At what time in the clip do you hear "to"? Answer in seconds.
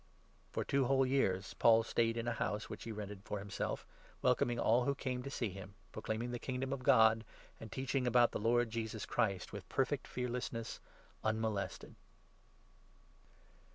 5.21-5.29